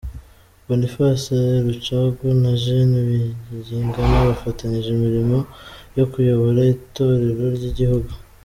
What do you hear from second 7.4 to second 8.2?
ry’igihugu.